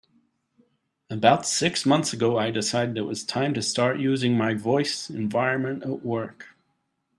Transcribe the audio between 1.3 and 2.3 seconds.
six months